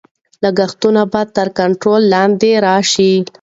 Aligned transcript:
لګښتونه 0.43 1.01
به 1.11 1.21
تر 1.35 1.47
کنټرول 1.59 2.01
لاندې 2.13 2.51
راشي. 2.65 3.13